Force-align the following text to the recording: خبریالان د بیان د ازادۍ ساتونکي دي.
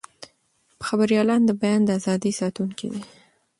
خبریالان 0.87 1.41
د 1.45 1.51
بیان 1.61 1.81
د 1.85 1.89
ازادۍ 1.99 2.31
ساتونکي 2.41 2.87
دي. 2.93 3.01